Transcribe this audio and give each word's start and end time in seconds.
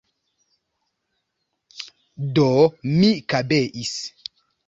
Do, 2.39 2.47
mi 2.95 3.13
kabeis. 3.35 3.95